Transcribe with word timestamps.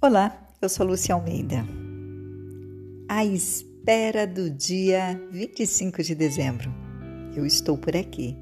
Olá, 0.00 0.48
eu 0.62 0.68
sou 0.68 0.86
Lúcia 0.86 1.12
Almeida. 1.12 1.66
À 3.08 3.24
espera 3.24 4.28
do 4.28 4.48
dia 4.48 5.20
25 5.32 6.04
de 6.04 6.14
dezembro, 6.14 6.72
eu 7.34 7.44
estou 7.44 7.76
por 7.76 7.96
aqui, 7.96 8.36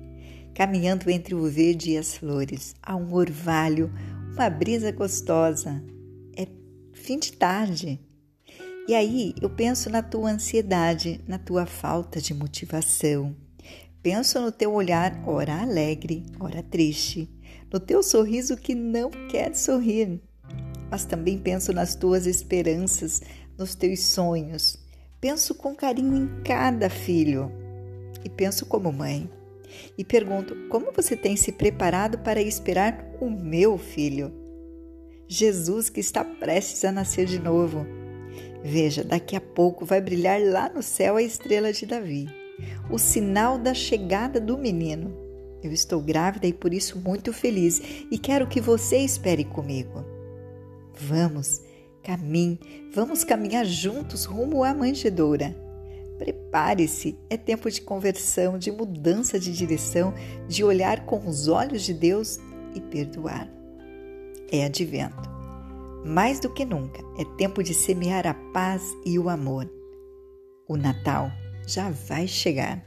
caminhando 0.55 1.09
entre 1.09 1.35
o 1.35 1.51
verde 1.51 1.93
e 1.93 1.97
as 1.97 2.15
flores. 2.15 2.75
Há 2.83 2.95
um 2.95 3.15
orvalho, 3.15 3.91
uma 4.35 4.51
brisa 4.51 4.93
gostosa. 4.93 5.83
É 6.37 6.47
fim 6.93 7.19
de 7.19 7.33
tarde. 7.33 7.99
E 8.87 8.95
aí 8.95 9.35
eu 9.41 9.49
penso 9.49 9.89
na 9.89 10.03
tua 10.03 10.33
ansiedade, 10.33 11.25
na 11.27 11.39
tua 11.39 11.65
falta 11.65 12.21
de 12.21 12.35
motivação. 12.35 13.35
Penso 14.03 14.43
no 14.43 14.53
teu 14.53 14.75
olhar, 14.75 15.23
ora 15.27 15.63
alegre, 15.63 16.27
ora 16.39 16.63
triste, 16.63 17.31
no 17.73 17.81
teu 17.81 18.03
sorriso 18.03 18.59
que 18.59 18.75
não 18.75 19.11
quer 19.31 19.57
sorrir 19.57 20.21
mas 20.91 21.05
também 21.05 21.39
penso 21.39 21.73
nas 21.73 21.95
tuas 21.95 22.27
esperanças, 22.27 23.21
nos 23.59 23.75
teus 23.75 24.01
sonhos. 24.01 24.79
Penso 25.21 25.55
com 25.55 25.75
carinho 25.75 26.17
em 26.17 26.43
cada 26.43 26.89
filho 26.89 27.51
e 28.25 28.29
penso 28.29 28.67
como 28.67 28.93
mãe. 28.93 29.31
E 29.97 30.05
pergunto: 30.05 30.55
como 30.69 30.93
você 30.93 31.17
tem 31.17 31.37
se 31.37 31.53
preparado 31.53 32.19
para 32.19 32.41
esperar 32.41 33.05
o 33.21 33.29
meu 33.31 33.79
filho? 33.79 34.33
Jesus 35.29 35.89
que 35.89 36.01
está 36.01 36.25
prestes 36.25 36.85
a 36.85 36.93
nascer 36.93 37.27
de 37.27 37.39
novo. 37.39 37.85
Veja, 38.63 39.03
daqui 39.03 39.37
a 39.37 39.41
pouco 39.41 39.85
vai 39.85 40.01
brilhar 40.01 40.41
lá 40.41 40.69
no 40.69 40.83
céu 40.83 41.17
a 41.17 41.23
estrela 41.23 41.73
de 41.73 41.87
Davi, 41.87 42.29
o 42.91 42.99
sinal 42.99 43.59
da 43.59 43.75
chegada 43.75 44.41
do 44.41 44.57
menino. 44.57 45.15
Eu 45.63 45.73
estou 45.73 46.01
grávida 46.01 46.47
e 46.47 46.53
por 46.53 46.73
isso 46.73 46.99
muito 46.99 47.33
feliz 47.33 47.81
e 48.11 48.19
quero 48.19 48.47
que 48.47 48.61
você 48.61 48.99
espere 48.99 49.45
comigo. 49.45 50.16
Vamos, 50.99 51.61
caminhe, 52.03 52.59
vamos 52.93 53.23
caminhar 53.23 53.67
juntos 53.67 54.25
rumo 54.25 54.65
à 54.65 54.73
manjedoura. 54.73 55.55
Prepare-se, 56.19 57.19
é 57.29 57.37
tempo 57.37 57.71
de 57.71 57.83
conversão, 57.83 58.59
de 58.59 58.73
mudança 58.73 59.39
de 59.39 59.53
direção, 59.53 60.15
de 60.49 60.65
olhar 60.65 61.05
com 61.05 61.19
os 61.27 61.47
olhos 61.49 61.83
de 61.83 61.93
Deus 61.93 62.39
e 62.75 62.81
perdoar. 62.81 63.51
É 64.51 64.65
advento. 64.65 65.29
Mais 66.05 66.41
do 66.41 66.49
que 66.49 66.65
nunca, 66.65 67.03
é 67.19 67.25
tempo 67.37 67.63
de 67.63 67.75
semear 67.75 68.27
a 68.27 68.35
paz 68.53 68.83
e 69.05 69.19
o 69.19 69.29
amor. 69.29 69.71
O 70.67 70.77
Natal 70.77 71.31
já 71.67 71.91
vai 71.91 72.27
chegar. 72.27 72.83